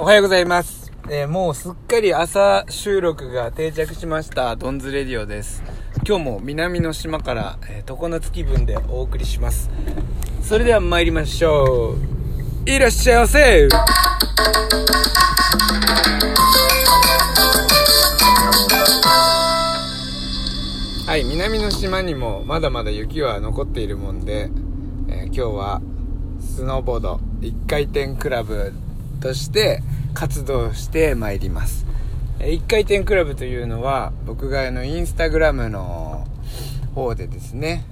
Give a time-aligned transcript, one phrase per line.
[0.00, 0.92] おはようございます。
[1.10, 5.64] えーもうすっかり朝収録が定着しました、ドンズレディオです。
[6.06, 9.68] 今日も南の島から、えー、常夏気分でお送りします。
[10.40, 11.96] それでは参りましょ
[12.64, 12.70] う。
[12.70, 13.68] いらっしゃいませ
[21.06, 24.48] はい、南の島にもまだまだ雪は残っているもんで、
[25.08, 25.82] えー今日は
[26.40, 28.72] スノーボード一回転クラブ
[29.20, 29.82] として
[30.14, 31.86] 活動してまいります。
[32.40, 36.26] えー一回転クラブというのは僕があのインスタグラムの
[36.94, 37.84] 方でですね、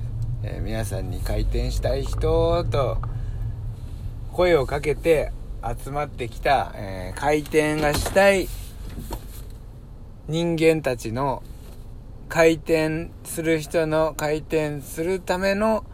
[0.43, 2.99] えー皆さんに回転したい人と
[4.33, 5.33] 声をかけて
[5.85, 8.49] 集まってきた、えー回転がしたい
[10.29, 11.43] 人間たちの
[12.29, 15.85] 回転する人の回転するための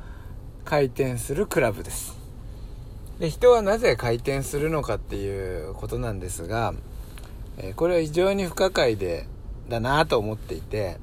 [0.65, 2.22] 回転するクラブです
[3.23, 6.75] で人はなぜ回転するのかっていうことなんですが、
[7.57, 9.29] えこれは非常に不可解で
[9.69, 10.99] だなと思っていて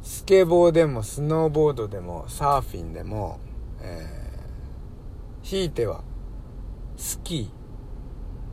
[0.00, 3.38] スケボーでもスノーボードでもサーフィンでも、
[3.82, 4.20] えー
[5.42, 6.04] ひいては
[6.96, 7.50] スキ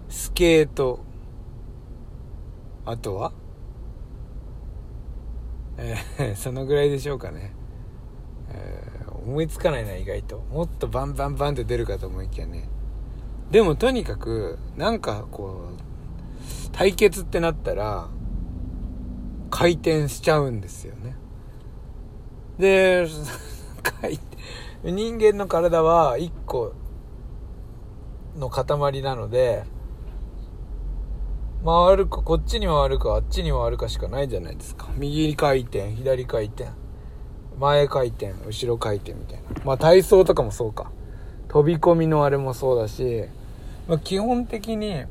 [0.10, 1.00] ースケート
[2.86, 3.32] あとは
[5.78, 7.54] えー そのぐらいでしょうかね、
[8.50, 8.97] えー
[9.28, 10.38] 思いつかないな意外と。
[10.52, 12.70] もっとバンバンバンって出るかと思いきやね。
[13.52, 18.08] でもとにかくなんかこう対決ってなったら
[19.50, 21.16] 回転しちゃうんですよね。
[22.58, 23.06] で
[24.84, 26.74] 人間の体は1個
[28.38, 29.64] の塊なので
[31.66, 34.88] 回るかこっちに回るかあっちに回るかしかないじゃないですか。
[34.96, 36.87] 右回転左回転。
[37.60, 39.64] 前回転後ろ回転みたいな。
[39.66, 40.92] まあ体操とかもそうか。
[41.48, 43.24] 飛び込みのあれもそうだし、
[43.88, 45.06] まあ、基本的に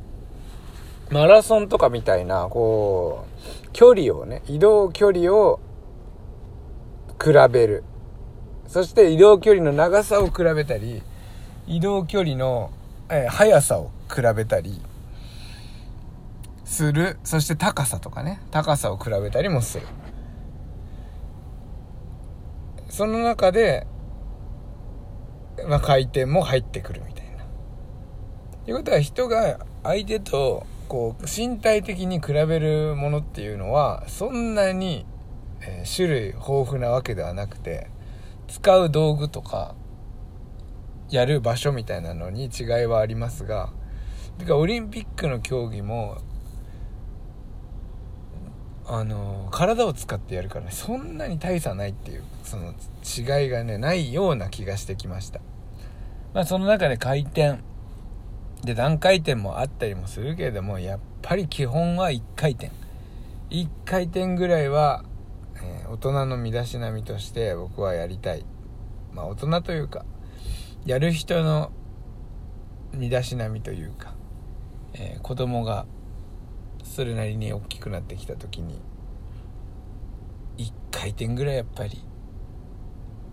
[1.10, 3.24] マラソンとかみたいなこ
[3.64, 5.60] う距離をね移動距離を
[7.22, 7.84] 比べる。
[8.68, 11.02] そして移動距離の長さを比べたり
[11.66, 12.70] 移動距離の、
[13.08, 14.80] えー速さを比べたり
[16.64, 17.18] する。
[17.24, 18.40] そして高さとかね。
[18.50, 19.86] 高さを比べたりもする。
[22.88, 23.86] その中で、
[25.68, 27.44] まあ、回転も入ってくるみたいな。
[28.64, 35.04] ということは人が相手とこう身体的に比べるものっていうのはそんなに、
[35.62, 37.90] え種類豊富なわけではなくて
[38.46, 39.74] 使う道具とか
[41.08, 43.72] やる場所みたいなのに違いはありますが
[44.38, 46.18] てかオリンピックの競技も
[48.88, 52.72] あの体を使ってやるからねそんなに大差ないっていうその
[53.04, 55.40] 違いがねないような気がしてきました。
[56.34, 57.58] まあその中で回転
[58.62, 62.70] で段回転もあったりもするけれどもやっぱり基本は1回転。
[63.50, 65.04] 1回転ぐらいは、
[65.56, 68.44] えー大人の身だしなみとして僕はやりたい。
[69.12, 70.04] まあ大人というか
[70.84, 71.72] やる人の
[72.92, 74.14] 身だしなみというか、
[74.94, 75.86] えー子供が
[76.94, 78.80] それなりに大きくなってきた時に
[80.58, 82.02] 1回転ぐらいやっぱり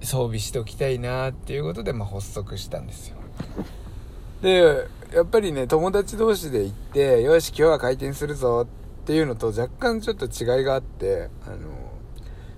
[0.01, 3.17] 装備しておきたいなっていうことで、まあ、発足したんですよ。
[4.41, 8.67] でやっぱりね友達同士で行ってよし今日は回転するぞ
[9.03, 11.57] っていうのと若干ちょっと違いがあってあの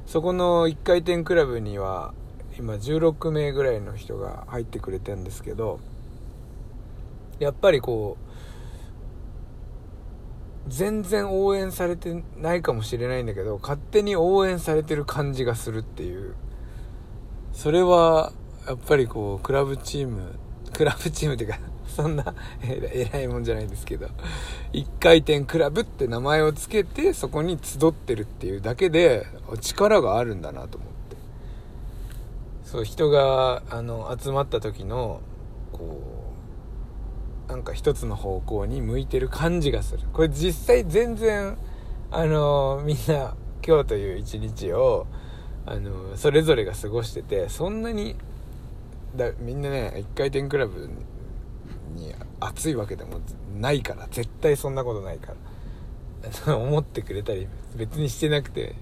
[0.08, 2.14] そこの1回転クラブには
[2.58, 5.80] 今16名ぐらいの人が入ってくれてるんですけど
[7.40, 8.25] やっぱりこう
[10.68, 16.36] 全然応援されてないかもしれないんだけど勝手に応援されてる感じがするっていう。
[17.54, 18.34] それは
[18.68, 20.38] やっぱりこうクラブチーム
[20.74, 24.10] クラブチームっていうか そんなえらいもんじゃないですけど
[24.74, 29.26] 一回転クラブって名前を付けてそこに集ってるっていうだけで
[29.62, 30.96] 力があるんだなと思って。
[32.66, 35.22] そう人があの集まった時の
[35.72, 36.15] こう
[37.48, 40.04] なんか一つの方向に向いてる感じがする。
[40.14, 41.58] これ実際全然
[42.12, 43.36] あのみんな
[43.66, 45.08] 今日という一日を
[45.66, 48.16] あのそれぞれが過ごしててそんなに
[49.16, 50.90] だみんなね一回転クラブ
[51.96, 53.20] に熱いわけでも
[53.60, 55.34] ないから絶対そんなことないか
[56.46, 58.76] ら 思ってくれたり別にしてなくて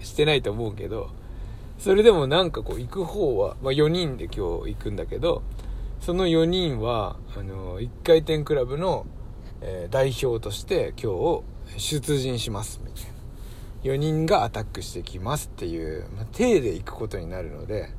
[0.00, 1.10] してないと思うけど
[1.78, 5.42] それでもなんかこう行く方は、まあ、4人で今日行くんだけど
[6.00, 9.06] その4人はあの1回転クラブの、
[9.60, 11.12] えー代表として今
[11.76, 13.18] 日出陣しますみたいな。
[13.84, 17.90] 4人がアタックしてきますっていう、まあ、体で行くことになるので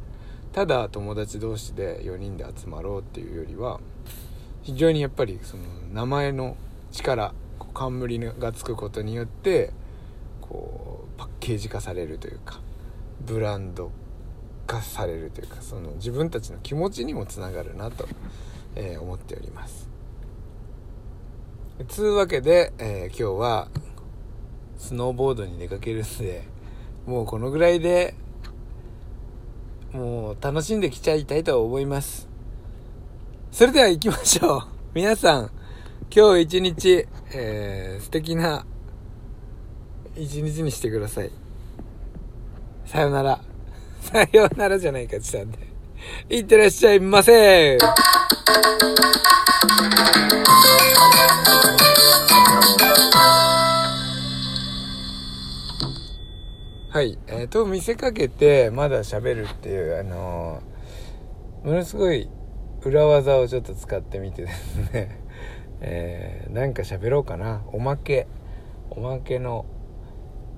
[0.52, 3.80] ただ友達同士で4人で集まろうっていうよりは
[4.62, 5.64] 非常にやっぱりその
[5.94, 6.58] 名前の
[6.92, 7.34] 力
[7.74, 9.72] 冠がつくことによって
[10.42, 12.60] こうパッケージ化されるというか
[13.22, 13.92] ブランド
[14.70, 18.08] 化されるというかその自分たちの気持ちにもつながるなと、
[18.76, 19.90] えー、思っております。
[21.88, 23.70] つうわけで、えー、今日は
[24.78, 26.44] スノーボードに出かけるんで
[27.08, 28.14] もうこのぐらいで
[29.94, 32.28] もう楽しんできちゃいたいと思います。
[33.52, 34.62] それでは行きましょう。
[34.94, 35.52] 皆さん
[36.16, 38.66] 今日一日、えー、素敵な
[40.16, 41.32] 一日にしてください。
[42.86, 43.49] さよなら。
[44.12, 45.60] さようならじゃないか、ちさんで。
[46.30, 47.78] いってらっしゃいませ
[56.90, 57.20] はい。
[57.28, 62.28] えっ、ー、と、見せかけて、まだ喋るっていう、あのー、ものすごい
[62.84, 65.22] 裏技をちょっと使ってみてですね、
[65.82, 67.62] えー、なんか喋ろうかな。
[67.74, 68.26] おまけ。
[68.90, 69.66] おまけの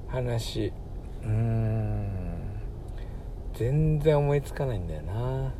[0.07, 0.71] 話。
[1.23, 2.20] うーん。
[3.61, 5.53] 全然思いつかないんだよな。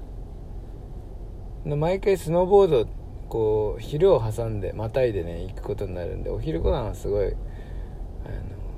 [1.76, 2.88] 毎回スノーボード
[3.30, 7.36] こう昼を挟んでまたいでね行くことになるんでお昼ご飯はすごいあの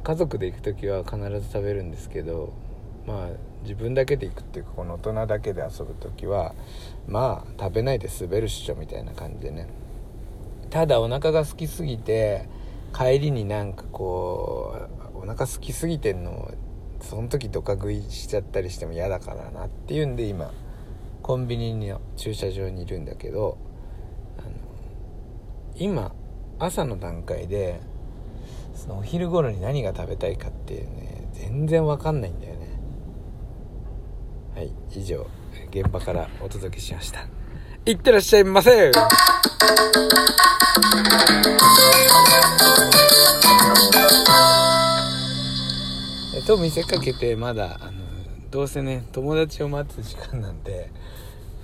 [0.03, 2.51] 家族で行く時は必ず食べるんですけど
[3.07, 3.29] まあ
[3.61, 6.53] 自分だけで行くっていうかこの大人だけで遊ぶ時は
[7.07, 9.69] まあ食べないで滑るっしょみたいな感じでね。
[10.69, 12.49] ただお腹が空きすぎて
[12.93, 16.51] 帰りになんかこうお腹空きすぎてんのを
[17.09, 20.51] その時ドカ食いしちゃったりしても嫌だからなっていうんで今
[21.21, 23.57] コンビニの駐車場にいるんだけど
[25.75, 26.13] 今
[26.59, 27.79] 朝の段階で
[28.75, 32.79] そのお昼頃に何が食べたいかっていうね全然わかんないんだよね。
[34.55, 35.25] はい以上
[35.71, 37.27] 現場からお届けしました。
[37.85, 38.91] いってらっしゃいませ！
[46.41, 47.91] と見せかけてまだあの
[48.49, 50.91] どうせね友達を待つ時間なんで、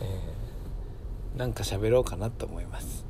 [0.01, 3.06] えー、なんか喋ろうかなと思います。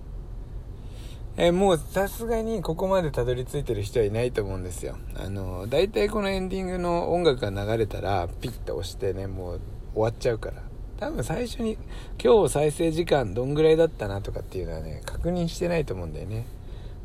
[1.38, 4.98] えー、もうさすがにここまでたどり着いてる人はいないと思うんですよ。
[5.16, 9.62] あの大体このエンディングの音楽が流れたらピッと押してねもう
[9.94, 10.64] 終わっちゃうから。
[11.00, 11.78] 多分最初に
[12.22, 16.46] 今日再生時間どんぐらいだったなとかっていうのはね確認してないと思うんだよね。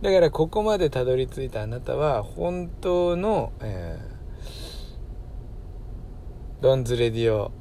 [0.02, 4.13] だからここまでたどり着いたあなたは本当の、えー
[6.64, 7.52] ドンズレディオ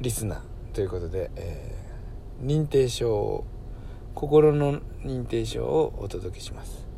[0.00, 0.40] リスナー
[0.72, 3.44] ということで、えー、認定証を
[4.14, 6.88] 心の認定証をお届けします。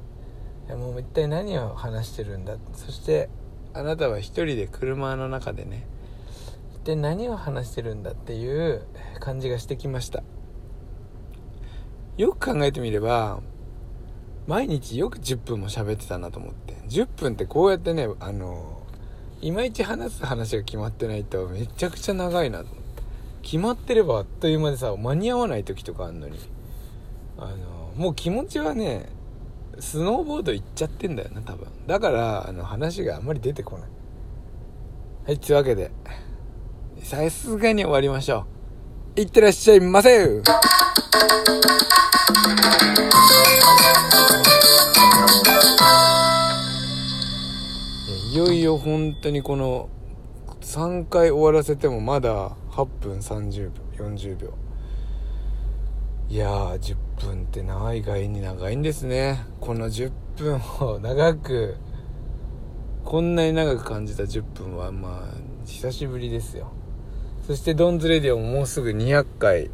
[0.69, 2.59] いやもう一体何を話してるんだ？
[2.75, 3.29] そして
[3.75, 5.85] あなたは一人で車の中でね
[6.77, 8.87] 一体何を話してるんだっていう
[9.19, 10.23] 感じがしてきました。
[12.17, 13.41] よく考えてみれば
[14.47, 18.78] 毎日よく10分も喋ってたなと思って10分ってこうやってねあの
[19.41, 22.65] いまいち話す話が決まってないとめちゃくちゃ長いな。
[23.43, 26.39] 決まってればあっという間でさ間に合わない時とかあんのに。
[27.39, 29.07] あのもう気持ちはね
[29.79, 31.69] スノーボード行っちゃってんだよな多分。
[31.87, 33.89] だからあの話があんまり出てこない。
[35.27, 35.93] はいというわけで。
[37.03, 38.45] さすがに終わりましょ
[39.17, 39.21] う。
[39.21, 40.43] いってらっしゃいませ。
[48.31, 49.89] いよいよ本当にこの
[50.61, 54.55] 3回終わらせてもまだ8分30秒40秒。
[56.29, 59.47] いやー10分って長い外に長いんですね。
[59.61, 61.77] この10分を長く
[63.03, 66.71] こんなに長く感じた10分はまあ久しぶりですよ。
[67.47, 69.71] そしてドンズレディオももうすぐ200回、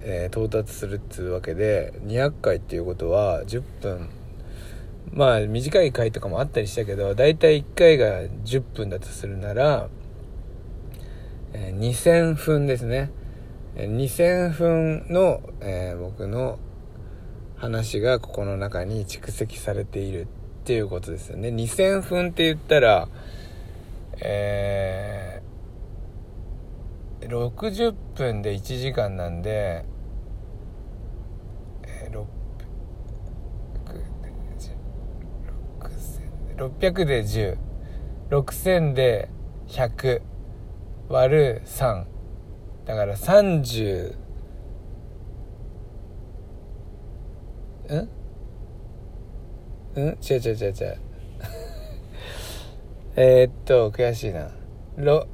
[0.00, 4.10] えー、到達するっつうわけで200回っていうことは10分
[5.10, 9.88] まあ短い回とかもあったりしたけど大体1回が10分だとするなら、
[11.52, 13.10] えー、2000分ですね。
[13.74, 16.58] 2000分の、えー、僕の
[17.56, 20.26] 話がここの中に蓄積されているっ
[20.64, 21.48] ていうことですよね。
[21.48, 23.08] 2000分って言ったら
[24.24, 29.84] えー、60分で1時間なんで、
[31.82, 32.24] えー、
[36.68, 37.22] 600で
[38.30, 39.28] 106000で
[39.66, 40.22] 100
[41.08, 42.04] 割る3
[42.86, 44.14] だから30
[47.90, 48.08] ん？
[49.94, 50.02] うん？
[50.02, 50.98] 違う違う違う違う。
[53.16, 54.50] えっと悔しいな。
[54.96, 55.26] ろ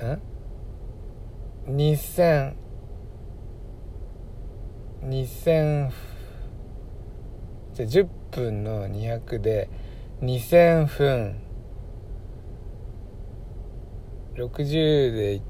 [0.00, 0.20] ん
[1.76, 2.54] ？2000
[5.04, 5.90] 2000
[7.74, 9.68] じゃあ10分の200で
[10.22, 11.36] 2000分。
[14.36, 15.42] 60で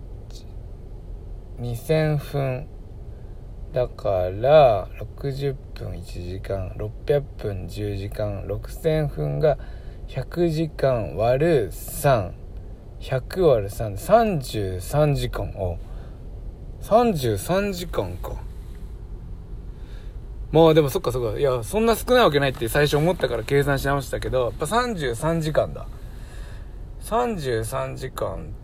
[1.60, 2.66] 2000分。
[3.72, 9.56] だから60分1時間600分10時間6000分が
[10.08, 12.32] 100時間割る3100
[13.42, 15.78] 割る333時間お
[16.80, 18.45] 33時間か。
[20.56, 21.38] まあでもそっかそっか。
[21.38, 25.86] いやそんな少ないわけないって最初思ったから計算し直したけどやっぱ33時間だ。
[27.02, 28.54] 33時間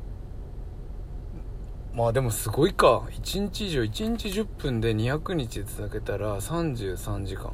[1.95, 3.03] まあでもすごいか。
[3.11, 7.53] 1日以上1日10分で200日続けたら33時間。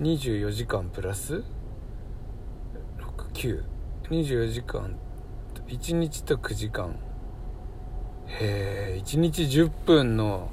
[0.00, 1.44] 24時間プラス
[4.08, 4.96] ？6924時間。
[5.68, 6.96] 1日と9時間。
[8.26, 10.50] へえ1日10分の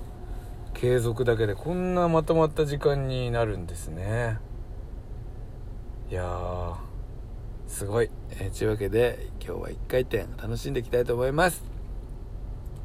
[0.79, 4.38] 継続だけでこんなまとまった時間になるんですね。
[6.09, 6.75] いやー
[7.67, 8.09] すごい、
[8.39, 11.65] え、というわけで今日は1回転楽しんでいきたいと思います。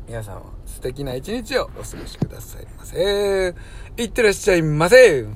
[0.09, 3.55] 皆さんは素敵な一日をお過ごしくださいませ。
[3.97, 5.27] いってらっしゃいませ。